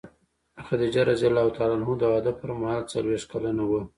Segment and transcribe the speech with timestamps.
[0.65, 1.21] خدیجه رض
[1.99, 3.81] د واده پر مهال څلوېښت کلنه وه.